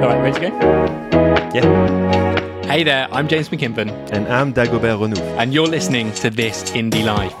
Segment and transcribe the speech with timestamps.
[0.00, 0.56] All right, ready to go?
[1.54, 2.62] Yeah.
[2.64, 5.18] Hey there, I'm James McKinven, And I'm Dagobert Renouf.
[5.38, 7.34] and you're listening to This Indie Life.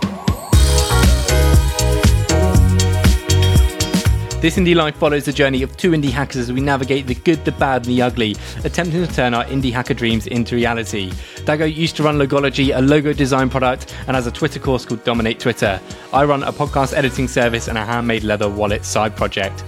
[4.42, 7.44] This Indie Life follows the journey of two indie hackers as we navigate the good,
[7.44, 11.10] the bad, and the ugly, attempting to turn our indie hacker dreams into reality.
[11.44, 15.02] Dago used to run Logology, a logo design product, and has a Twitter course called
[15.04, 15.80] Dominate Twitter.
[16.12, 19.62] I run a podcast editing service and a handmade leather wallet side project.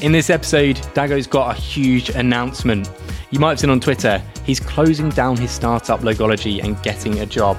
[0.00, 2.90] In this episode, Dago's got a huge announcement.
[3.30, 7.26] You might have seen on Twitter, he's closing down his startup Logology and getting a
[7.26, 7.58] job.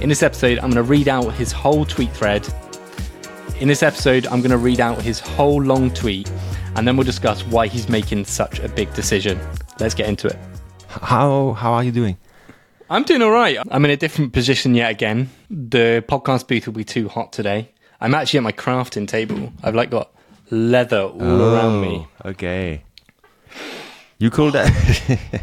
[0.00, 2.46] In this episode, I'm going to read out his whole tweet thread
[3.60, 6.32] in this episode, I'm going to read out his whole long tweet
[6.76, 9.38] and then we'll discuss why he's making such a big decision.
[9.78, 10.38] Let's get into it.
[10.88, 12.16] How how are you doing?
[12.88, 13.58] I'm doing all right.
[13.70, 15.28] I'm in a different position yet again.
[15.50, 17.70] The podcast booth will be too hot today.
[18.00, 19.52] I'm actually at my crafting table.
[19.62, 20.10] I've like got
[20.50, 22.06] leather all around me.
[22.24, 22.82] Oh, Okay.
[24.18, 24.68] You call that?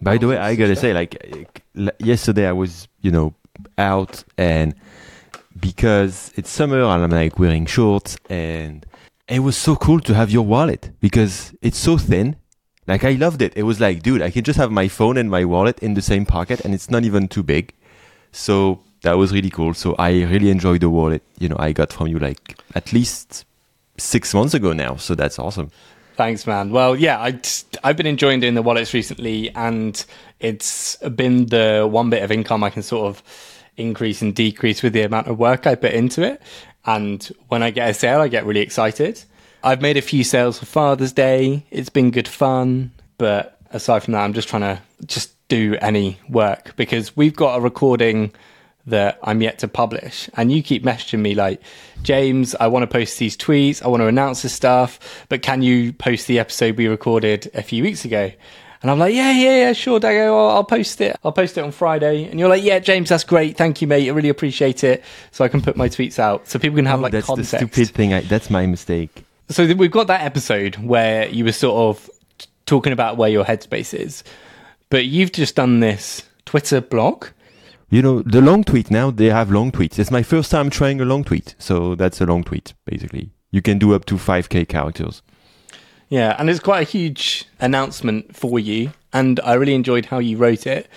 [0.00, 1.62] By the way, I gotta say, like
[1.98, 3.34] yesterday, I was you know
[3.78, 4.74] out and
[5.58, 8.84] because it's summer and I'm like wearing shorts and
[9.28, 12.36] it was so cool to have your wallet because it's so thin.
[12.86, 13.52] Like I loved it.
[13.56, 16.02] It was like, dude, I can just have my phone and my wallet in the
[16.02, 17.72] same pocket and it's not even too big.
[18.32, 19.72] So that was really cool.
[19.74, 23.46] So I really enjoyed the wallet, you know, I got from you like at least
[23.96, 24.96] six months ago now.
[24.96, 25.70] So that's awesome.
[26.16, 26.70] Thanks, man.
[26.70, 27.40] Well, yeah, I
[27.82, 30.04] I've been enjoying doing the wallets recently, and
[30.38, 33.22] it's been the one bit of income I can sort of
[33.76, 36.40] increase and decrease with the amount of work I put into it.
[36.86, 39.22] And when I get a sale, I get really excited.
[39.64, 41.64] I've made a few sales for Father's Day.
[41.70, 46.18] It's been good fun, but aside from that, I'm just trying to just do any
[46.28, 48.32] work because we've got a recording
[48.86, 50.28] that I'm yet to publish.
[50.34, 51.60] And you keep messaging me like,
[52.02, 55.62] James, I want to post these tweets, I want to announce this stuff, but can
[55.62, 58.30] you post the episode we recorded a few weeks ago?
[58.82, 61.16] And I'm like, yeah, yeah, yeah, sure, Dago, I'll, I'll post it.
[61.24, 62.24] I'll post it on Friday.
[62.24, 63.56] And you're like, yeah, James, that's great.
[63.56, 64.06] Thank you, mate.
[64.06, 65.02] I really appreciate it.
[65.30, 67.52] So I can put my tweets out so people can have oh, like that's context.
[67.52, 68.12] the stupid thing.
[68.12, 69.24] I, that's my mistake.
[69.48, 73.30] So th- we've got that episode where you were sort of t- talking about where
[73.30, 74.22] your headspace is,
[74.90, 77.28] but you've just done this Twitter blog.
[77.90, 79.98] You know, the long tweet now, they have long tweets.
[79.98, 81.54] It's my first time trying a long tweet.
[81.58, 83.30] So that's a long tweet, basically.
[83.50, 85.22] You can do up to 5k characters.
[86.08, 90.36] Yeah, and it's quite a huge announcement for you, and I really enjoyed how you
[90.36, 90.88] wrote it.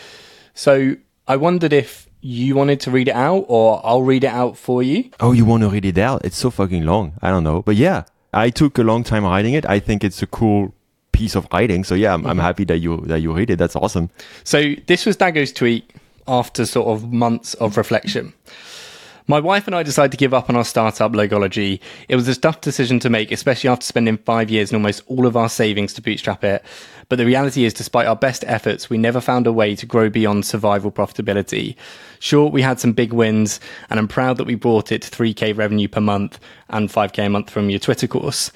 [0.54, 0.96] So
[1.28, 4.84] I wondered if you wanted to read it out, or I'll read it out for
[4.84, 5.10] you.
[5.20, 6.26] Oh, you want to read it out?
[6.26, 7.14] It's so fucking long.
[7.22, 7.62] I don't know.
[7.62, 8.04] But yeah,
[8.34, 9.66] I took a long time writing it.
[9.66, 10.74] I think it's a cool
[11.12, 11.84] piece of writing.
[11.84, 12.42] So yeah, I'm, I'm mm-hmm.
[12.42, 13.58] happy that you that you read it.
[13.58, 14.10] That's awesome.
[14.44, 15.92] So this was Dago's tweet
[16.28, 18.34] after sort of months of reflection.
[19.30, 21.82] My wife and I decided to give up on our startup Logology.
[22.08, 25.26] It was a tough decision to make, especially after spending five years and almost all
[25.26, 26.64] of our savings to bootstrap it.
[27.10, 30.10] But the reality is, despite our best efforts, we never found a way to grow
[30.10, 31.76] beyond survival profitability.
[32.20, 33.60] Sure, we had some big wins,
[33.90, 36.40] and I'm proud that we brought it to 3k revenue per month
[36.70, 38.50] and 5k a month from your Twitter course.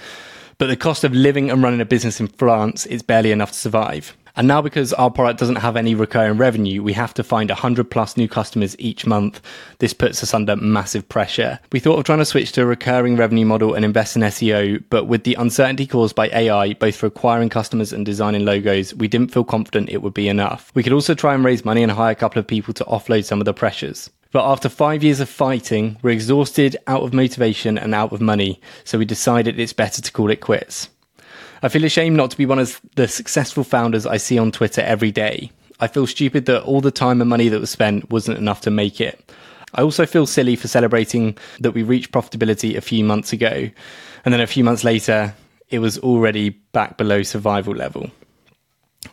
[0.58, 3.58] But the cost of living and running a business in France is barely enough to
[3.58, 4.16] survive.
[4.36, 7.90] And now, because our product doesn't have any recurring revenue, we have to find 100
[7.92, 9.42] plus new customers each month.
[9.80, 11.60] This puts us under massive pressure.
[11.72, 14.84] We thought of trying to switch to a recurring revenue model and invest in SEO,
[14.90, 19.08] but with the uncertainty caused by AI, both for acquiring customers and designing logos, we
[19.08, 20.72] didn't feel confident it would be enough.
[20.74, 23.26] We could also try and raise money and hire a couple of people to offload
[23.26, 24.10] some of the pressures.
[24.32, 28.62] But after five years of fighting, we're exhausted, out of motivation, and out of money,
[28.86, 30.90] so we decided it's better to call it quits.
[31.64, 34.82] I feel ashamed not to be one of the successful founders I see on Twitter
[34.82, 35.52] every day.
[35.80, 38.72] I feel stupid that all the time and money that was spent wasn't enough to
[38.72, 39.32] make it.
[39.74, 43.70] I also feel silly for celebrating that we reached profitability a few months ago,
[44.26, 45.34] and then a few months later,
[45.70, 48.10] it was already back below survival level.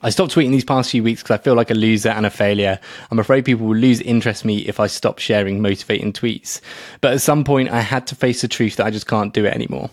[0.02, 2.30] I stopped tweeting these past few weeks because I feel like a loser and a
[2.30, 2.78] failure.
[3.10, 6.60] I'm afraid people will lose interest in me if I stop sharing motivating tweets.
[7.00, 9.44] But at some point, I had to face the truth that I just can't do
[9.44, 9.90] it anymore.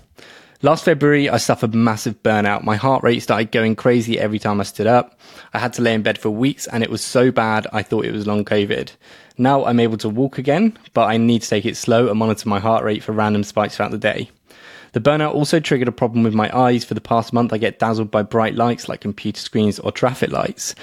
[0.61, 2.63] Last February, I suffered massive burnout.
[2.63, 5.19] My heart rate started going crazy every time I stood up.
[5.53, 8.05] I had to lay in bed for weeks and it was so bad I thought
[8.05, 8.91] it was long COVID.
[9.37, 12.47] Now I'm able to walk again, but I need to take it slow and monitor
[12.47, 14.29] my heart rate for random spikes throughout the day.
[14.93, 16.85] The burnout also triggered a problem with my eyes.
[16.85, 20.31] For the past month, I get dazzled by bright lights like computer screens or traffic
[20.31, 20.73] lights.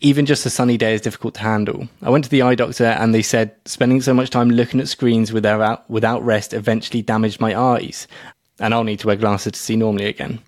[0.00, 1.86] Even just a sunny day is difficult to handle.
[2.00, 4.88] I went to the eye doctor and they said spending so much time looking at
[4.88, 8.08] screens without, without rest eventually damaged my eyes.
[8.58, 10.40] And I'll need to wear glasses to see normally again.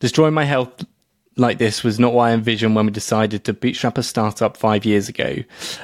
[0.00, 0.84] Destroying my health
[1.36, 4.84] like this was not what I envisioned when we decided to bootstrap a startup five
[4.84, 5.38] years ago.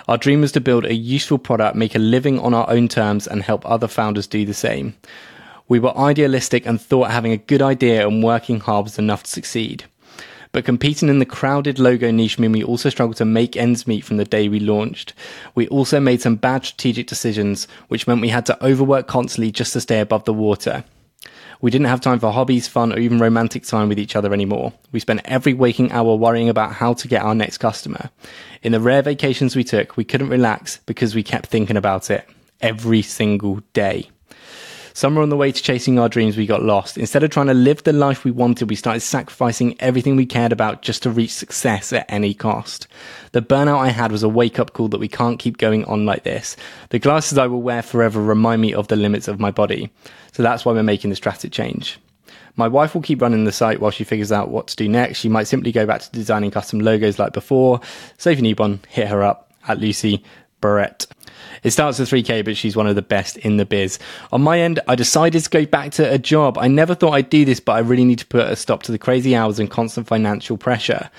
[0.09, 3.27] Our dream was to build a useful product, make a living on our own terms,
[3.27, 4.95] and help other founders do the same.
[5.69, 9.31] We were idealistic and thought having a good idea and working hard was enough to
[9.31, 9.85] succeed.
[10.53, 14.05] But competing in the crowded logo niche mean we also struggled to make ends meet
[14.05, 15.15] from the day we launched.
[15.55, 19.73] We also made some bad strategic decisions, which meant we had to overwork constantly just
[19.75, 20.83] to stay above the water.
[21.63, 24.73] We didn't have time for hobbies, fun, or even romantic time with each other anymore.
[24.93, 28.11] We spent every waking hour worrying about how to get our next customer.
[28.63, 32.27] In the rare vacations we took, we couldn't relax because we kept thinking about it
[32.63, 34.09] every single day.
[34.93, 36.99] Somewhere on the way to chasing our dreams, we got lost.
[36.99, 40.53] Instead of trying to live the life we wanted, we started sacrificing everything we cared
[40.53, 42.89] about just to reach success at any cost.
[43.33, 46.07] The burnout I had was a wake up call that we can't keep going on
[46.07, 46.57] like this.
[46.89, 49.91] The glasses I will wear forever remind me of the limits of my body.
[50.33, 51.99] So that's why we're making this drastic change.
[52.57, 55.19] My wife will keep running the site while she figures out what to do next.
[55.19, 57.81] She might simply go back to designing custom logos like before.
[58.19, 60.25] So if you need one, hit her up at Lucy
[60.61, 61.07] Barrett.
[61.63, 63.99] It starts at 3k, but she's one of the best in the biz.
[64.33, 66.57] On my end, I decided to go back to a job.
[66.59, 68.93] I never thought I'd do this, but I really need to put a stop to
[68.93, 71.11] the crazy hours and constant financial pressure.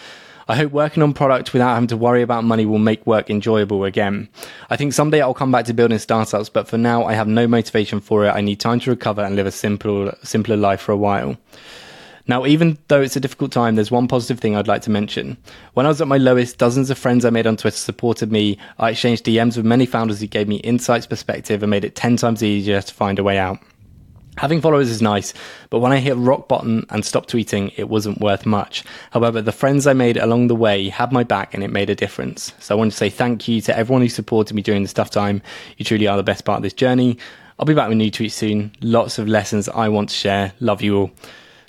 [0.47, 3.85] I hope working on product without having to worry about money will make work enjoyable
[3.85, 4.27] again.
[4.69, 7.47] I think someday I'll come back to building startups, but for now I have no
[7.47, 8.31] motivation for it.
[8.31, 11.37] I need time to recover and live a simple, simpler life for a while.
[12.27, 15.37] Now, even though it's a difficult time, there's one positive thing I'd like to mention.
[15.73, 18.57] When I was at my lowest, dozens of friends I made on Twitter supported me.
[18.79, 22.17] I exchanged DMs with many founders who gave me insights, perspective, and made it 10
[22.17, 23.59] times easier to find a way out.
[24.37, 25.33] Having followers is nice,
[25.69, 28.83] but when I hit rock bottom and stopped tweeting, it wasn't worth much.
[29.11, 31.95] However, the friends I made along the way had my back and it made a
[31.95, 32.53] difference.
[32.59, 35.11] So I want to say thank you to everyone who supported me during this tough
[35.11, 35.41] time.
[35.77, 37.17] You truly are the best part of this journey.
[37.59, 38.71] I'll be back with new tweets soon.
[38.81, 40.53] Lots of lessons I want to share.
[40.61, 41.11] Love you all.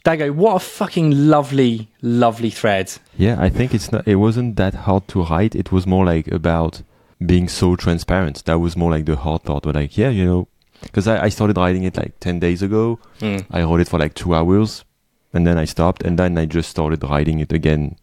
[0.04, 2.92] Dago, what a fucking lovely, lovely thread.
[3.16, 4.06] Yeah, I think it's not.
[4.06, 5.54] It wasn't that hard to write.
[5.54, 6.82] It was more like about
[7.24, 8.44] being so transparent.
[8.46, 9.62] That was more like the hard part.
[9.62, 10.48] But like, yeah, you know,
[10.82, 12.98] because I, I started writing it like ten days ago.
[13.20, 13.46] Mm.
[13.50, 14.84] I wrote it for like two hours,
[15.32, 17.96] and then I stopped, and then I just started writing it again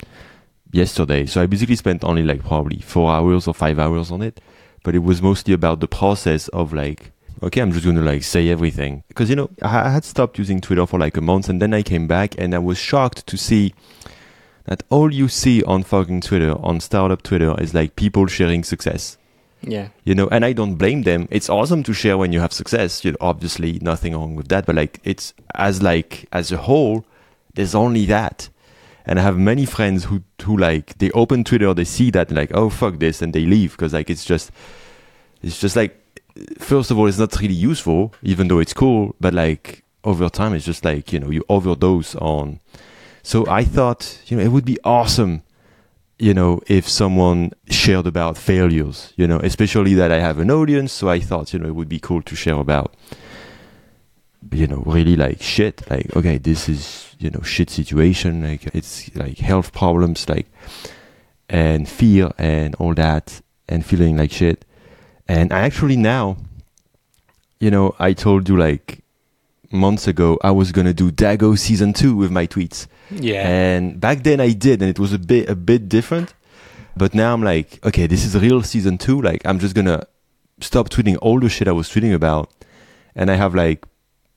[0.71, 1.25] yesterday.
[1.25, 4.39] So I basically spent only like probably four hours or five hours on it.
[4.83, 8.49] But it was mostly about the process of like okay, I'm just gonna like say
[8.49, 11.73] everything because you know I had stopped using Twitter for like a month, and then
[11.73, 13.73] I came back, and I was shocked to see
[14.65, 19.17] that all you see on fucking Twitter, on startup Twitter, is like people sharing success.
[19.61, 19.89] Yeah.
[20.03, 21.27] You know, and I don't blame them.
[21.31, 23.03] It's awesome to share when you have success.
[23.03, 27.05] You know, obviously nothing wrong with that, but like it's as like as a whole,
[27.55, 28.49] there's only that.
[29.05, 32.51] And I have many friends who who like they open Twitter, they see that like
[32.53, 34.51] oh fuck this, and they leave because like it's just
[35.41, 35.98] it's just like
[36.59, 39.15] first of all, it's not really useful, even though it's cool.
[39.19, 42.59] But like over time, it's just like you know you overdose on.
[43.23, 45.43] So I thought you know it would be awesome,
[46.17, 50.91] you know, if someone shared about failures, you know, especially that I have an audience.
[50.91, 52.95] So I thought you know it would be cool to share about,
[54.51, 55.89] you know, really like shit.
[55.89, 58.43] Like okay, this is you know shit situation.
[58.43, 60.47] Like it's like health problems, like
[61.49, 64.65] and fear and all that, and feeling like shit
[65.29, 66.37] and I actually now,
[67.59, 69.03] you know, I told you like
[69.71, 72.87] months ago I was gonna do Dago season two with my tweets.
[73.11, 73.47] Yeah.
[73.47, 76.33] And back then I did, and it was a bit a bit different.
[76.97, 79.21] But now I'm like, okay, this is real season two.
[79.21, 80.07] Like I'm just gonna
[80.61, 82.49] stop tweeting all the shit I was tweeting about,
[83.15, 83.85] and I have like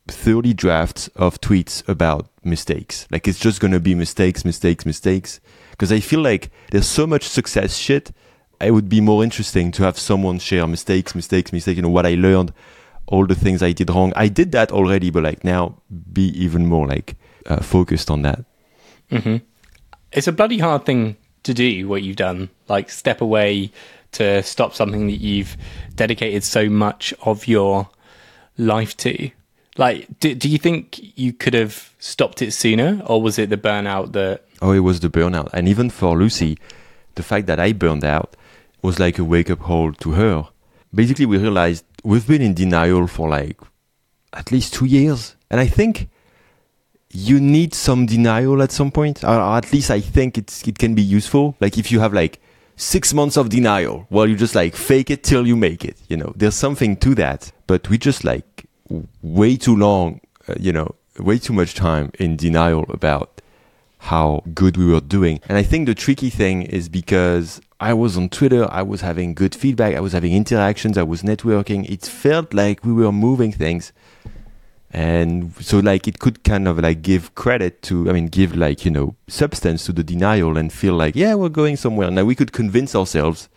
[0.08, 3.06] 30 drafts of tweets about mistakes.
[3.10, 5.40] Like it's just gonna be mistakes, mistakes, mistakes.
[5.70, 8.12] Because I feel like there's so much success shit
[8.62, 12.06] it would be more interesting to have someone share mistakes, mistakes, mistakes, you know, what
[12.06, 12.52] I learned,
[13.06, 14.12] all the things I did wrong.
[14.16, 15.76] I did that already, but like now
[16.12, 17.16] be even more like
[17.46, 18.44] uh, focused on that.
[19.10, 19.36] Mm-hmm.
[20.12, 23.72] It's a bloody hard thing to do what you've done, like step away
[24.12, 25.56] to stop something that you've
[25.94, 27.88] dedicated so much of your
[28.58, 29.30] life to.
[29.78, 33.56] Like, do, do you think you could have stopped it sooner, or was it the
[33.56, 34.44] burnout that?
[34.60, 36.58] Oh, it was the burnout, and even for Lucy,
[37.14, 38.36] the fact that I burned out
[38.82, 40.48] was like a wake up call to her.
[40.94, 43.58] Basically, we realized we've been in denial for like
[44.32, 45.36] at least two years.
[45.50, 46.08] And I think
[47.10, 50.94] you need some denial at some point, or at least I think it's, it can
[50.94, 51.56] be useful.
[51.60, 52.40] Like if you have like
[52.76, 55.96] six months of denial, well, you just like fake it till you make it.
[56.08, 57.52] You know, there's something to that.
[57.66, 58.66] But we just like
[59.22, 63.40] way too long, uh, you know, way too much time in denial about
[63.98, 65.40] how good we were doing.
[65.48, 69.34] And I think the tricky thing is because I was on Twitter, I was having
[69.34, 71.84] good feedback, I was having interactions, I was networking.
[71.90, 73.92] It felt like we were moving things.
[74.92, 78.84] And so like it could kind of like give credit to I mean give like,
[78.84, 82.08] you know, substance to the denial and feel like, yeah, we're going somewhere.
[82.12, 83.48] Now we could convince ourselves.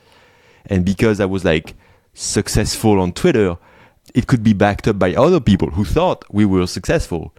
[0.65, 1.75] And because I was like
[2.15, 3.59] successful on Twitter,
[4.15, 7.31] it could be backed up by other people who thought we were successful.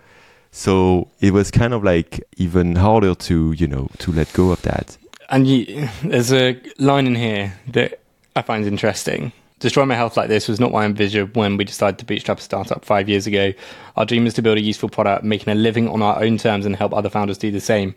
[0.53, 4.63] So it was kind of like even harder to, you know, to let go of
[4.63, 4.97] that.
[5.29, 8.01] And you, there's a line in here that
[8.35, 9.33] I find interesting.
[9.59, 12.43] Destroy my health like this was not I envisioned when we decided to bootstrap a
[12.43, 13.53] startup five years ago.
[13.97, 16.67] Our dream is to build a useful product, making a living on our own terms
[16.67, 17.95] and help other founders do the same.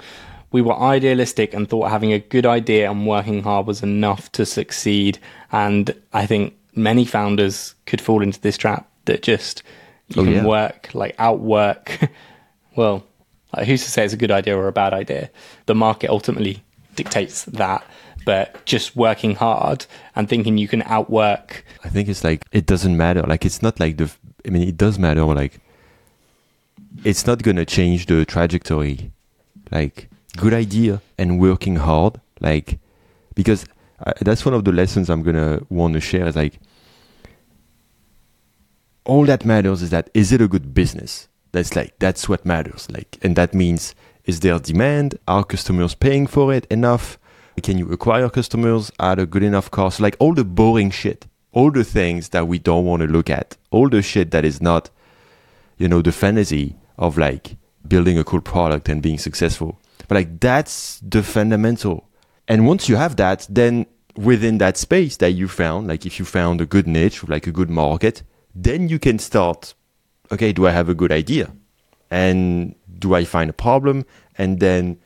[0.52, 4.46] We were idealistic and thought having a good idea and working hard was enough to
[4.46, 5.20] succeed.
[5.52, 9.62] And I think many founders could fall into this trap that just
[10.08, 10.46] you Oh, can yeah.
[10.46, 12.00] work, like outwork.
[12.76, 13.04] well,
[13.56, 15.30] like who's to say it's a good idea or a bad idea?
[15.68, 16.64] The market ultimately
[16.96, 17.84] dictates that.
[18.26, 21.66] But just working hard and thinking you can outwork.
[21.84, 23.22] I think it's like it doesn't matter.
[23.24, 24.12] Like it's not like the.
[24.46, 25.24] I mean, it does matter.
[25.24, 25.60] Like
[27.04, 29.12] it's not gonna change the trajectory.
[29.72, 32.20] Like good idea and working hard.
[32.40, 32.80] Like
[33.36, 33.66] because
[34.06, 36.28] I, that's one of the lessons I'm gonna want to share.
[36.28, 36.60] Is like
[39.06, 41.28] all that matters is that is it a good business?
[41.52, 42.88] That's like that's what matters.
[42.92, 43.96] Like and that means
[44.30, 45.18] is there demand?
[45.28, 47.18] Are customers paying for it enough?
[47.64, 50.00] Can you acquire customers at a good enough cost?
[50.00, 53.58] Like all the boring shit, all the things that we don't want to look at,
[53.72, 54.92] all the shit that is not,
[55.80, 57.58] you know, the fantasy of like
[57.88, 59.80] building a cool product and being successful.
[60.08, 62.08] But like that's the fundamental.
[62.48, 66.26] And once you have that, then within that space that you found, like if you
[66.26, 68.22] found a good niche, like a good market,
[68.54, 69.74] then you can start,
[70.32, 71.52] okay, do I have a good idea?
[72.12, 74.06] And do I find a problem?
[74.38, 74.98] And then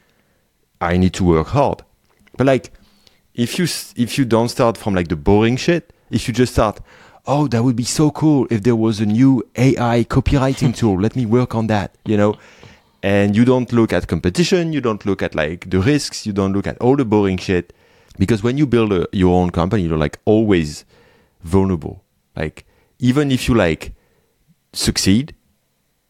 [0.79, 1.83] I need to work hard.
[2.37, 2.71] But like,
[3.33, 6.79] if you if you don't start from like the boring shit, if you just start,
[7.25, 10.99] oh, that would be so cool if there was a new AI copywriting tool.
[10.99, 11.95] Let me work on that.
[12.05, 12.35] You know,
[13.01, 16.53] and you don't look at competition, you don't look at like the risks, you don't
[16.53, 17.73] look at all the boring shit,
[18.17, 20.85] because when you build a, your own company, you're like always
[21.41, 22.03] vulnerable.
[22.35, 22.65] Like
[22.99, 23.93] even if you like
[24.71, 25.35] succeed,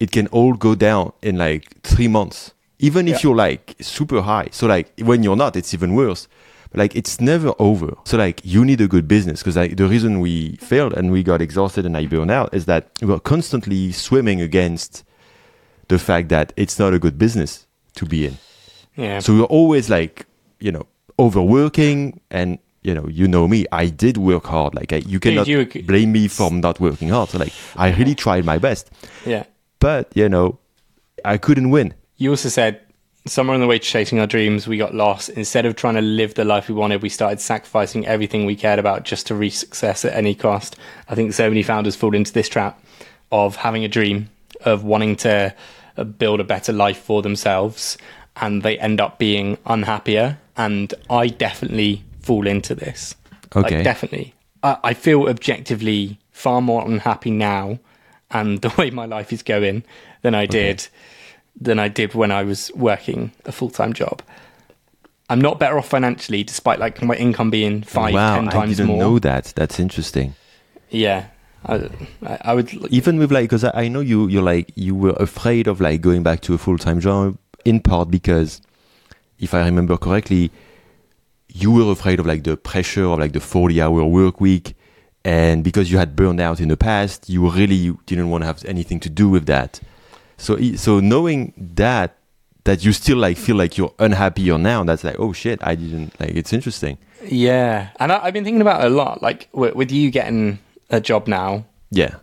[0.03, 2.39] it can all go down in like three months.
[2.79, 3.21] Even if Yeah.
[3.29, 4.47] you're like super high.
[4.51, 6.27] So like when you're not, it's even worse.
[6.71, 7.91] But like it's never over.
[8.03, 11.23] So like you need a good business because like the reason we failed and we
[11.23, 15.03] got exhausted and I burned out is that we were constantly swimming against
[15.87, 17.51] the fact that it's not a good business
[17.95, 18.35] to be in.
[18.97, 19.19] Yeah.
[19.19, 20.25] So we're always like,
[20.59, 20.85] you know,
[21.19, 24.75] overworking and you know, you know me, I did work hard.
[24.75, 27.29] Like I, you cannot you- blame me for not working hard.
[27.29, 28.91] So like I really tried my best.
[29.25, 29.43] yeah.
[29.83, 30.59] But, you know,
[31.25, 31.93] I couldn't win.
[32.15, 32.79] You also said
[33.27, 35.27] somewhere on the way to chasing our dreams, we got lost.
[35.31, 38.79] Instead of trying to live the life we wanted, we started sacrificing everything we cared
[38.79, 40.77] about just to reach success at any cost.
[41.09, 42.81] I think so many founders fall into this trap
[43.29, 44.29] of having a dream,
[44.61, 45.53] of wanting to
[45.97, 47.97] uh, build a better life for themselves,
[48.37, 50.37] and they end up being unhappier.
[50.55, 53.15] And I definitely fall into this.
[53.53, 53.75] Okay.
[53.75, 54.33] Like, definitely.
[54.63, 57.79] I, I feel objectively far more unhappy now
[58.33, 59.83] and the way my life is going
[60.21, 60.87] than I did
[61.59, 64.21] than I did when I was working a full time job.
[65.29, 68.77] I'm not better off financially, despite like my income being five, wow, ten I times
[68.77, 68.97] didn't more.
[68.99, 69.53] know that.
[69.55, 70.35] That's interesting.
[70.89, 71.27] Yeah,
[71.65, 71.89] I,
[72.25, 72.71] I I would.
[72.91, 76.01] Even with like, because I I know you, you're like, you were afraid of like
[76.01, 78.61] going back to a full time job in part because,
[79.39, 80.51] if I remember correctly,
[81.47, 84.75] you were afraid of like the pressure of like the 40 hour work week.
[85.25, 88.63] And because you had burned out in the past, you really didn't want to have
[88.65, 89.79] anything to do with that.
[90.37, 92.17] So, so knowing that,
[92.65, 95.75] that you still like feel like you're unhappy or now, that's like, oh shit, I
[95.75, 96.97] didn't like, it's interesting.
[97.23, 99.21] Yeah, and I, I've been thinking about it a lot.
[99.21, 102.15] Like with, with you getting a job now, Yeah.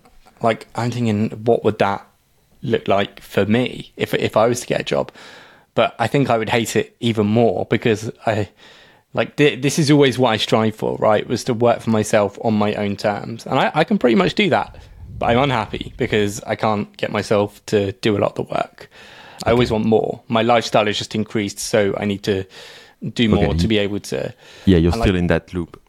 [0.42, 2.06] like I'm thinking, what would that
[2.62, 5.10] look like for me if if I was to get a job?
[5.74, 8.50] But I think I would hate it even more because I
[9.12, 11.26] like th- this is always what I strive for, right?
[11.26, 14.34] Was to work for myself on my own terms, and I, I can pretty much
[14.34, 14.76] do that.
[15.18, 18.88] But I'm unhappy because I can't get myself to do a lot of the work.
[19.44, 20.22] I always want more.
[20.28, 22.44] My lifestyle has just increased, so I need to
[23.14, 23.58] do more Okay.
[23.58, 24.32] to be able to
[24.64, 24.78] Yeah.
[24.78, 25.80] You're like- still in that loop.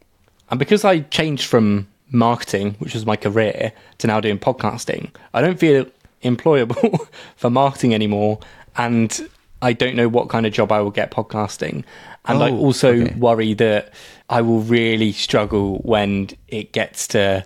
[0.50, 5.42] and because I changed from marketing, which was my career, to now doing podcasting, I
[5.42, 5.86] don't feel
[6.24, 8.40] employable for marketing anymore.
[8.78, 9.30] And
[9.62, 11.84] I don't know what kind of job I will get podcasting.
[12.26, 13.14] And I Oh, also okay.
[13.16, 13.94] worry that
[14.30, 17.44] I will really struggle when it gets to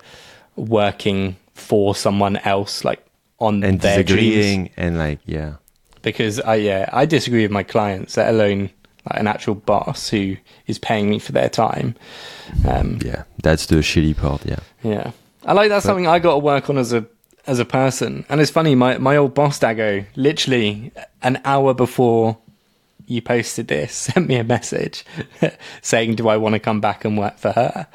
[0.55, 3.05] working for someone else, like
[3.39, 5.55] on And their dreams disagreeing and like, yeah.
[6.01, 8.69] because I yeah I disagree with my clients, let alone
[9.09, 10.35] like an actual boss who
[10.67, 11.95] is paying me for their time.
[12.67, 13.23] Um, Yeah.
[13.43, 14.45] That's the shitty part.
[14.45, 14.59] Yeah.
[14.83, 15.11] yeah,
[15.45, 17.05] I like that's something I got to work on as a
[17.47, 18.25] as a person.
[18.29, 22.37] And it's funny, my my old boss Dago, literally an hour before
[23.07, 25.05] you posted this, sent me a message
[25.81, 27.87] saying, "Do I want to come back and work for her?"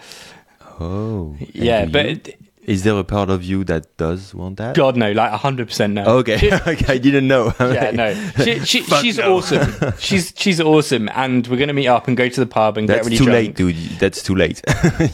[0.83, 1.37] Oh.
[1.53, 2.41] yeah, but it,
[2.71, 4.77] Is there a part of you that does want that?
[4.77, 6.05] God no, like hundred percent no.
[6.19, 6.37] Okay,
[6.67, 7.53] okay, I didn't know.
[7.61, 8.15] Yeah, no.
[8.45, 9.39] She, she, she's no.
[9.39, 9.93] awesome.
[9.99, 12.99] She's she's awesome, and we're gonna meet up and go to the pub and That's
[12.99, 13.35] get really too drunk.
[13.35, 13.99] late, dude.
[13.99, 14.63] That's too late.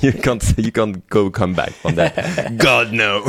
[0.03, 0.45] you can't.
[0.59, 2.59] You can't go come back from that.
[2.59, 3.23] God no.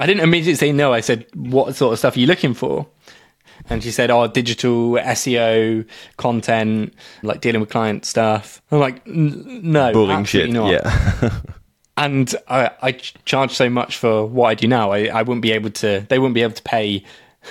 [0.00, 0.92] I didn't immediately say no.
[0.92, 2.88] I said, "What sort of stuff are you looking for?"
[3.70, 5.86] And she said, "Oh, digital SEO
[6.16, 10.50] content, like dealing with client stuff." I'm like, "No, Boring shit.
[10.50, 11.30] not." Yeah.
[11.96, 12.92] And I, I
[13.24, 14.90] charge so much for what I do now.
[14.90, 16.04] I, I wouldn't be able to.
[16.08, 17.04] They wouldn't be able to pay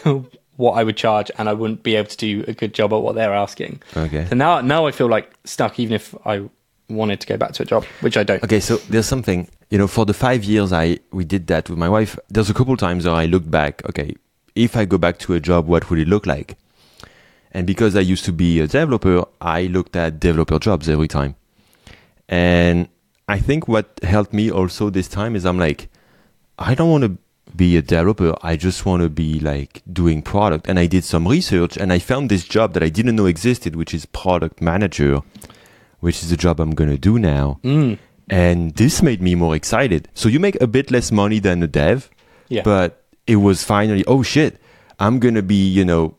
[0.57, 2.97] what I would charge, and I wouldn't be able to do a good job at
[2.97, 3.81] what they're asking.
[3.95, 4.25] Okay.
[4.27, 6.49] So now, now I feel like stuck, even if I
[6.89, 8.43] wanted to go back to a job, which I don't.
[8.43, 9.87] Okay, so there's something you know.
[9.87, 12.17] For the five years I we did that with my wife.
[12.29, 13.81] There's a couple times where I looked back.
[13.89, 14.15] Okay,
[14.55, 16.57] if I go back to a job, what would it look like?
[17.51, 21.35] And because I used to be a developer, I looked at developer jobs every time.
[22.27, 22.87] And
[23.27, 25.89] I think what helped me also this time is I'm like,
[26.59, 27.17] I don't want to
[27.55, 28.35] be a developer.
[28.41, 30.67] I just want to be like doing product.
[30.67, 33.75] And I did some research and I found this job that I didn't know existed,
[33.75, 35.21] which is product manager,
[35.99, 37.59] which is the job I'm going to do now.
[37.63, 37.97] Mm.
[38.29, 40.07] And this made me more excited.
[40.13, 42.09] So you make a bit less money than a dev,
[42.49, 42.63] Yeah.
[42.63, 44.59] but it was finally, oh shit,
[44.99, 46.15] I'm going to be, you know,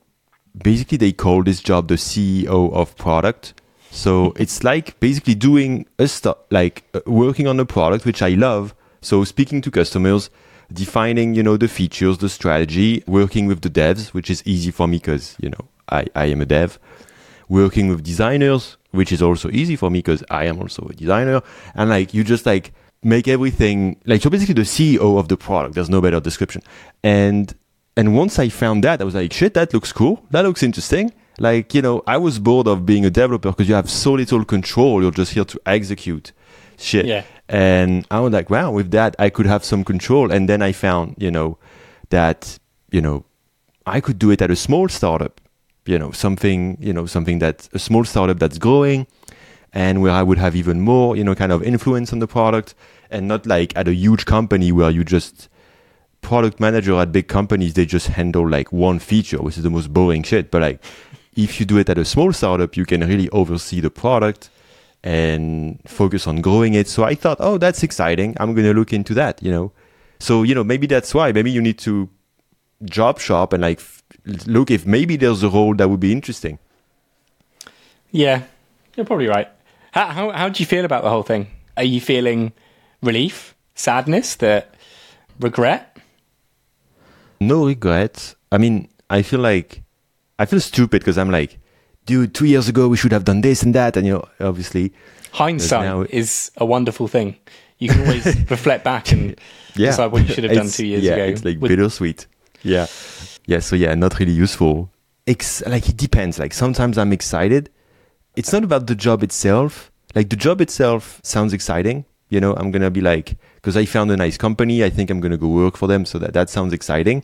[0.62, 3.54] basically they call this job the CEO of product.
[3.95, 8.31] So it's like basically doing a stuff, like uh, working on a product, which I
[8.31, 8.75] love.
[9.01, 10.31] So speaking to customers,
[10.73, 14.89] defining, you know, the features, the strategy, working with the devs, which is easy for
[14.89, 16.79] me because, you know, I, I am a dev
[17.49, 21.41] working with designers, which is also easy for me because I am also a designer.
[21.77, 22.73] And like you just like
[23.05, 25.77] make everything like you're basically the CEO of the product.
[25.77, 26.63] There's no better description.
[27.05, 27.55] And
[27.97, 30.27] and once I found that, I was like, shit, that looks cool.
[30.31, 31.13] That looks interesting.
[31.38, 34.45] Like, you know, I was bored of being a developer because you have so little
[34.45, 35.03] control.
[35.03, 36.33] You're just here to execute
[36.79, 37.07] shit.
[37.07, 37.25] Yeah.
[37.49, 40.31] And I was like, wow, with that, I could have some control.
[40.31, 41.59] And then I found, you know,
[42.11, 42.59] that,
[42.91, 43.25] you know,
[43.87, 45.41] I could do it at a small startup,
[45.85, 49.07] you know, something, you know, something that a small startup that's growing
[49.73, 52.75] and where I would have even more, you know, kind of influence on the product
[53.11, 55.49] and not like at a huge company where you just
[56.23, 59.93] product manager at big companies, they just handle like one feature, which is the most
[59.93, 60.50] boring shit.
[60.50, 60.82] But like
[61.36, 64.50] if you do it at a small startup, you can really oversee the product
[65.02, 66.88] and focus on growing it.
[66.88, 68.36] So I thought, oh, that's exciting.
[68.40, 69.73] I'm going to look into that, you know.
[70.18, 71.32] So, you know, maybe that's why.
[71.32, 72.08] Maybe you need to
[72.84, 74.02] job shop and like f-
[74.47, 76.58] look if maybe there's a role that would be interesting.
[78.10, 78.44] Yeah,
[78.97, 79.49] you're probably right.
[79.92, 81.49] How, how how do you feel about the whole thing?
[81.76, 82.52] Are you feeling
[83.02, 84.75] relief, sadness, that
[85.38, 85.99] regret?
[87.40, 88.36] No regrets.
[88.50, 89.83] I mean, I feel like
[90.45, 91.59] I feel stupid because I'm like,
[92.04, 94.93] dude, two years ago we should have done this and that, and you know, obviously,
[95.33, 97.37] Hindsight now- is a wonderful thing.
[97.78, 99.41] You can always reflect back and
[99.75, 101.25] yeah, decide what you should have done two years yeah, ago.
[101.25, 102.26] It's like with- bittersweet.
[102.63, 102.89] Yeah,
[103.47, 103.61] yeah.
[103.61, 104.91] So yeah, not really useful.
[105.26, 106.39] Ex- like it depends.
[106.39, 107.71] Like sometimes I'm excited.
[108.37, 109.91] It's not about the job itself.
[110.15, 112.04] Like the job itself sounds exciting.
[112.28, 114.85] You know, I'm gonna be like, because I found a nice company.
[114.85, 116.04] I think I'm gonna go work for them.
[116.04, 117.23] So that that sounds exciting.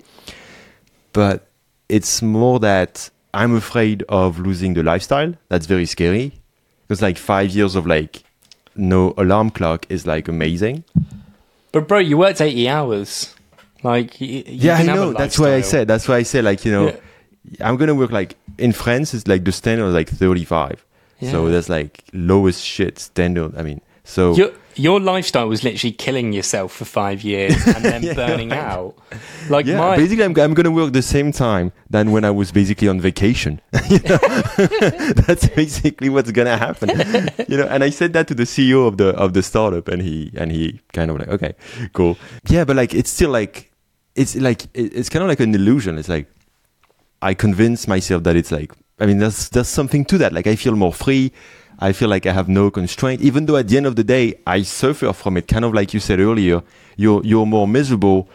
[1.12, 1.49] But
[1.90, 5.35] it's more that I'm afraid of losing the lifestyle.
[5.48, 6.33] That's very scary.
[6.87, 8.22] Because like five years of like
[8.76, 10.85] no alarm clock is like amazing.
[11.72, 13.35] But bro, you worked eighty hours.
[13.83, 15.12] Like y- you yeah, I can have a know.
[15.12, 15.87] That's why I said.
[15.88, 16.96] That's why I said like you know, Yeah.
[17.66, 19.14] I'm gonna work like in France.
[19.14, 20.85] It's like the standard is like 35.
[21.22, 23.55] So that's like lowest shit standard.
[23.57, 28.02] I mean, so Your your lifestyle was literally killing yourself for five years and then
[28.02, 28.58] Yeah, burning right.
[28.58, 28.94] out.
[29.48, 29.78] Like yeah.
[29.78, 33.00] my Basically, I'm I'm gonna work the same time than when I was basically on
[33.00, 33.60] vacation.
[35.26, 36.88] That's basically what's gonna happen.
[37.48, 40.02] you know, and I said that to the CEO of the of the startup, and
[40.02, 41.52] he and he kind of like, okay,
[41.92, 42.16] cool.
[42.48, 43.70] Yeah, but like it's still like
[44.14, 45.98] it's like it's kind of like an illusion.
[45.98, 46.26] It's like
[47.22, 50.32] I convince myself that it's like I mean there's there's something to that.
[50.32, 51.32] Like I feel more free.
[51.80, 54.34] I feel like I have no constraint, even though at the end of the day
[54.46, 55.48] I suffer from it.
[55.48, 56.62] Kind of like you said earlier,
[56.96, 58.28] you're you're more miserable,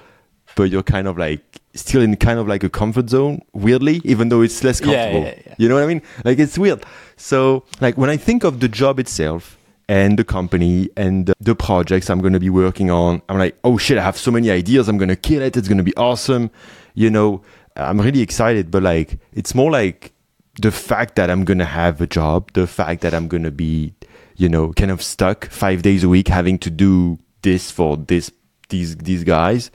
[0.55, 1.41] but you're kind of like
[1.75, 3.41] still in kind of like a comfort zone.
[3.53, 5.21] Weirdly, even though it's less comfortable.
[5.25, 5.55] yeah, yeah.
[5.57, 6.01] You know what I mean?
[6.23, 6.83] Like it's weird.
[7.17, 11.53] So like when I think of the job itself and the company and the, the
[11.53, 14.49] projects I'm going to be working on, I'm like, oh shit, I have so many
[14.49, 14.89] ideas.
[14.89, 15.55] I'm going to kill it.
[15.55, 16.49] It's going to be awesome.
[16.95, 17.43] You know,
[17.75, 20.13] I'm really excited, but like it's more like
[20.61, 23.51] the fact that I'm going to have a job, the fact that I'm going to
[23.51, 23.93] be,
[24.35, 28.31] you know, kind of stuck five days a week having to do this for this,
[28.69, 29.71] these, these guys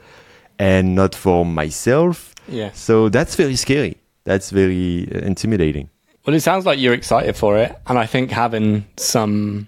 [0.59, 2.35] and not for myself.
[2.47, 2.71] yeah.
[2.73, 3.97] So that's very scary.
[4.23, 5.89] That's very uh, intimidating.
[6.25, 9.67] Well, it sounds like you're excited for it, and I think having some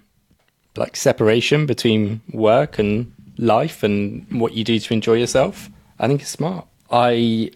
[0.76, 5.70] like separation between work and life and what you do to enjoy yourself.
[6.00, 6.68] I think it's smart.
[6.92, 7.52] I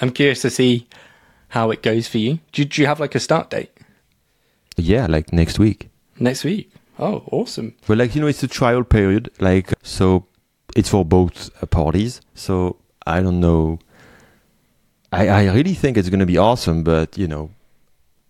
[0.00, 0.86] am curious to see
[1.48, 2.38] how it goes for you.
[2.52, 3.70] Do, do you have like a start date
[4.76, 5.88] Yeah, like next week.
[6.18, 6.70] next week?
[6.98, 7.74] Oh, awesome.
[7.86, 9.30] Well, like you know, it's a trial period.
[9.40, 10.26] Like so,
[10.76, 12.20] it's for both uh, parties.
[12.34, 13.78] So I don't know.
[15.12, 16.82] I I really think it's gonna be awesome.
[16.82, 17.50] But you know,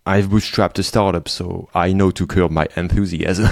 [0.05, 3.47] I've bootstrapped a startup, so I know to curb my enthusiasm.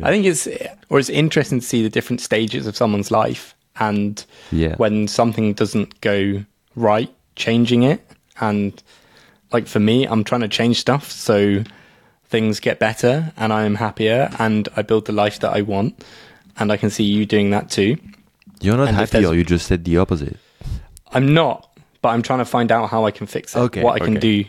[0.00, 0.46] I think it's
[0.88, 4.76] or it's interesting to see the different stages of someone's life and yeah.
[4.76, 6.44] when something doesn't go
[6.76, 8.04] right, changing it.
[8.40, 8.80] And
[9.52, 11.64] like for me, I'm trying to change stuff so
[12.26, 16.04] things get better and I am happier and I build the life that I want.
[16.58, 17.96] And I can see you doing that too.
[18.60, 20.36] You're not and happy, or you just said the opposite.
[21.12, 21.70] I'm not,
[22.02, 23.60] but I'm trying to find out how I can fix it.
[23.60, 24.44] Okay, what I can do.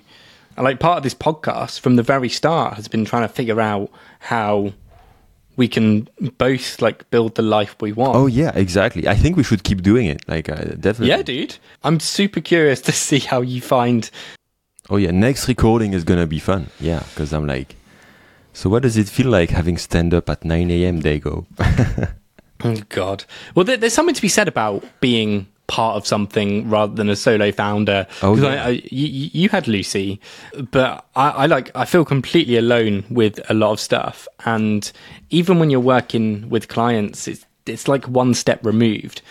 [0.58, 3.62] And like part of this podcast from the very start has been trying to figure
[3.62, 4.74] out how
[5.60, 8.16] we can both like build the life we want.
[8.16, 9.08] Oh yeah, exactly.
[9.08, 10.28] I think we should keep doing it.
[10.28, 11.10] Like uh, definitely.
[11.10, 11.58] yeah, dude.
[11.84, 14.10] I'm super curious to see how you find
[14.92, 16.70] Oh yeah, next recording is gonna be fun.
[16.80, 17.76] Yeah, because I'm like,
[18.54, 21.02] so what does it feel like having stand up at 9 a.m.
[21.02, 21.46] Dago?
[22.62, 23.24] Oh God!
[23.56, 27.16] Well, there, there's something to be said about being part of something rather than a
[27.16, 28.08] solo founder.
[28.22, 28.48] Oh, yeah.
[28.48, 30.20] I, I, you, you had Lucy,
[30.72, 34.92] but I, I like I feel completely alone with a lot of stuff, and
[35.30, 39.22] even when you're working with clients, it's it's like one step removed.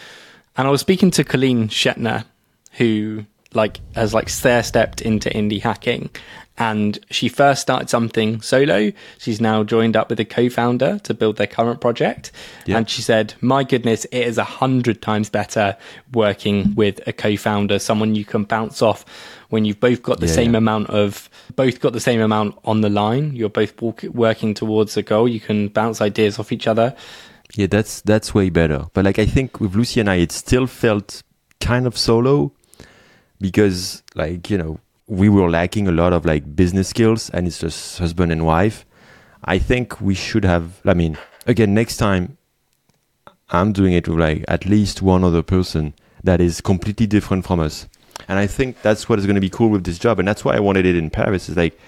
[0.57, 2.25] And I was speaking to Colleen Schnettler,
[2.73, 6.11] who like has like stair stepped into indie hacking,
[6.59, 8.93] and she first started something solo.
[9.19, 12.33] She's now joined up with a co-founder to build their current project,
[12.67, 12.79] Yeah.
[12.79, 15.77] and she said, "My goodness, it is a hundred times better
[16.13, 19.05] working with a co-founder, someone you can bounce off
[19.51, 20.59] when you've both got the Yeah, same yeah.
[20.59, 23.33] amount of both got the same amount on the line.
[23.35, 25.29] You're both walk, working towards a goal.
[25.29, 26.95] You can bounce ideas off each other."
[27.55, 28.87] yeah, that's that's way better.
[28.93, 31.23] But like I think with Lucy and I, it still felt
[31.61, 32.53] kind of solo
[33.41, 37.59] because like you know we were lacking a lot of like business skills, and it's
[37.59, 38.85] just husband and wife.
[39.45, 40.81] I think we should have.
[40.85, 41.17] I mean,
[41.47, 42.37] again, next time
[43.51, 47.61] I'm doing it with like at least one other person that is completely different from
[47.61, 47.89] us.
[48.29, 50.19] And I think that's what is going to be cool with this job.
[50.19, 51.49] And that's why I wanted it in Paris.
[51.49, 51.79] Is like,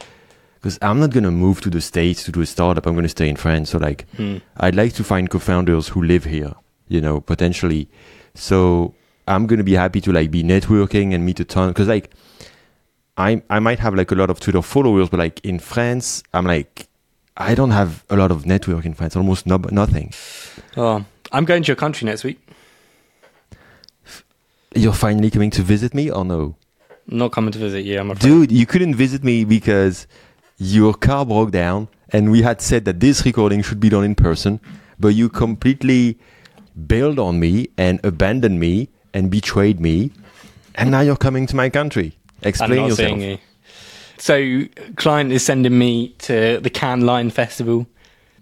[0.55, 2.87] because I'm not going to move to the States to do a startup.
[2.87, 3.71] I'm going to stay in France.
[3.71, 4.39] So, like, Hmm.
[4.57, 6.55] I'd like to find co founders who live here,
[6.89, 7.89] you know, potentially.
[8.35, 8.95] So,
[9.27, 11.69] I'm going to be happy to like be networking and meet a ton.
[11.69, 12.11] Because, like,
[13.21, 16.47] I, I might have like a lot of Twitter followers, but like in France, I'm
[16.47, 16.89] like,
[17.37, 20.13] I don't have a lot of network in France, almost no, nothing.
[20.77, 22.39] Oh, I'm going to your country next week.
[24.75, 26.57] You're finally coming to visit me or no?
[27.07, 27.99] Not coming to visit you.
[27.99, 28.29] I'm afraid.
[28.29, 30.07] Dude, you couldn't visit me because
[30.59, 34.15] your car broke down and we had said that this recording should be done in
[34.15, 34.61] person,
[34.99, 36.19] but you completely
[36.87, 40.13] bailed on me and abandoned me and betrayed me.
[40.77, 42.17] And now you're coming to my country.
[42.43, 43.19] I'm Explain not yourself.
[43.19, 43.39] you.
[44.19, 44.65] So,
[44.97, 47.87] client is sending me to the Cannes Lions Festival.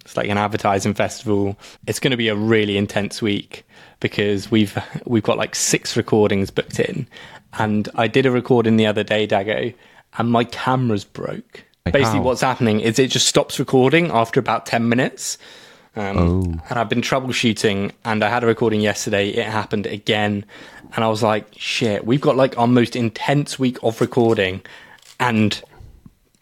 [0.04, 1.56] It's like an advertising festival.
[1.86, 3.64] It's going to be a really intense week
[4.00, 7.06] because we've we've got like six recordings booked in,
[7.58, 9.74] and I did a recording the other day, Dago,
[10.16, 11.64] and my camera's broke.
[11.84, 12.24] Like Basically, how?
[12.24, 15.36] what's happening is it just stops recording after about ten minutes.
[15.96, 16.42] Um, Oh.
[16.70, 19.30] And I've been troubleshooting, and I had a recording yesterday.
[19.30, 20.44] It happened again,
[20.94, 24.62] and I was like, "Shit, we've got like our most intense week of recording,
[25.20, 25.60] and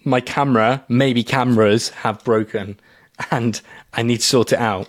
[0.05, 2.79] my camera, maybe cameras, have broken,
[3.31, 3.61] and
[3.93, 4.89] I need to sort it out."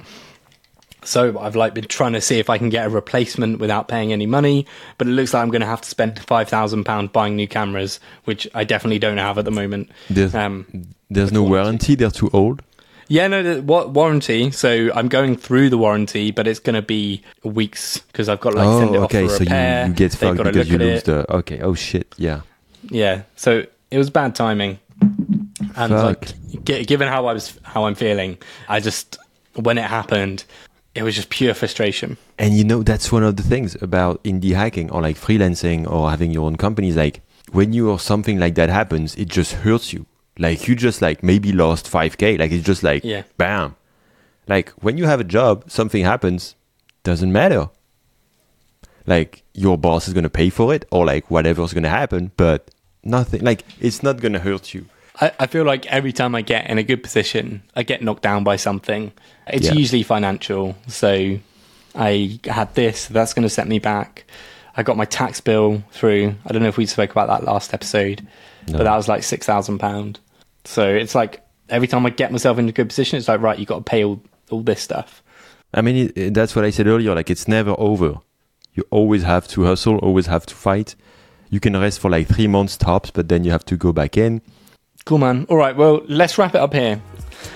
[1.04, 4.12] So I've like been trying to see if I can get a replacement without paying
[4.12, 4.66] any money,
[4.98, 7.48] but it looks like I'm going to have to spend five thousand pound buying new
[7.48, 9.90] cameras, which I definitely don't have at the moment.
[10.10, 10.66] There's, Um,
[11.10, 12.62] there's no warranty, they're too old.
[13.08, 14.52] Yeah, no, the, what warranty?
[14.52, 18.52] So I'm going through the warranty, but it's going to be weeks because I've got
[18.52, 19.88] to like send it oh, off okay, for so you, repair.
[19.88, 21.06] you get fucked because you lose it.
[21.06, 21.36] the.
[21.36, 22.42] Okay, oh shit, yeah.
[22.84, 26.04] Yeah, so it was bad timing, and Fuck.
[26.04, 29.18] like gi- given how I was, how I'm feeling, I just
[29.56, 30.44] when it happened,
[30.96, 32.18] it was just pure frustration.
[32.38, 36.10] And you know, that's one of the things about indie hacking or like freelancing or
[36.10, 36.96] having your own companies.
[36.96, 40.06] Like when you or something like that happens, it just hurts you.
[40.40, 42.38] Like you just like maybe lost 5k.
[42.40, 43.24] Like it's just like, Yeah.
[43.38, 43.76] bam.
[44.48, 46.56] Like when you have a job, something happens,
[47.04, 47.70] doesn't matter.
[49.06, 52.32] Like your boss is going to pay for it or like whatever's going to happen,
[52.38, 52.70] but
[53.04, 54.86] nothing, like it's not going to hurt you.
[55.20, 58.22] I, I feel like every time I get in a good position, I get knocked
[58.24, 59.12] down by something.
[59.48, 59.74] It's Yeah.
[59.74, 60.76] usually financial.
[60.88, 61.40] So
[61.96, 64.26] I had this, that's going to set me back.
[64.76, 66.36] I got my tax bill through.
[66.46, 68.28] I don't know if we spoke about that last episode,
[68.68, 68.78] No.
[68.78, 70.18] but that was like £6,000.
[70.68, 73.58] So it's like every time I get myself into a good position, it's like right,
[73.58, 75.24] you've got to pay all all this stuff.
[75.74, 77.16] I mean, it, that's what I said earlier.
[77.16, 78.16] Like, it's never over.
[78.74, 80.96] You always have to hustle, always have to fight.
[81.50, 84.18] You can rest for like three months tops, but then you have to go back
[84.18, 84.42] in.
[85.06, 85.46] Cool, man.
[85.50, 87.02] All right, well, let's wrap it up here.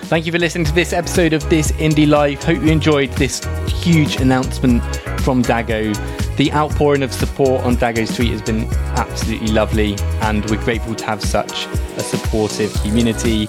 [0.04, 2.42] Thank you for listening to this episode of This Indie Life.
[2.42, 3.44] Hope you enjoyed this
[3.82, 4.82] huge announcement
[5.22, 5.94] from Dago.
[6.36, 8.64] The outpouring of support on Dago's tweet has been
[8.96, 13.48] absolutely lovely, and we're grateful to have such a supportive community.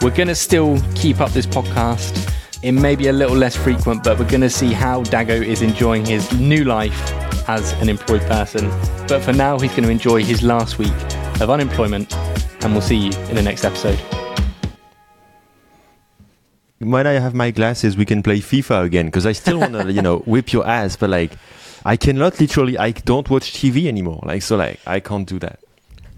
[0.00, 2.30] We're going to still keep up this podcast.
[2.62, 5.62] It may be a little less frequent, but we're going to see how Dago is
[5.62, 7.12] enjoying his new life
[7.48, 8.68] as an employed person.
[9.08, 10.92] But for now, he's going to enjoy his last week
[11.40, 12.14] of unemployment,
[12.62, 14.00] and we'll see you in the next episode.
[16.82, 19.92] When I have my glasses, we can play FIFA again because I still want to,
[19.92, 20.96] you know, whip your ass.
[20.96, 21.32] But like,
[21.84, 22.78] I cannot literally.
[22.78, 24.22] I don't watch TV anymore.
[24.24, 25.60] Like, so like, I can't do that.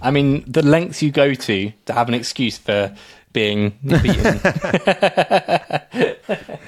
[0.00, 2.94] I mean, the lengths you go to to have an excuse for
[3.32, 4.40] being beaten.